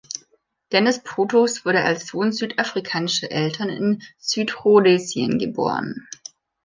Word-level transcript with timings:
Dennis 0.71 1.03
Brutus 1.03 1.63
wurde 1.63 1.83
als 1.83 2.07
Sohn 2.07 2.31
südafrikanischer 2.31 3.29
Eltern 3.31 3.69
in 3.69 4.01
Südrhodesien 4.17 5.37
geboren. 5.37 6.07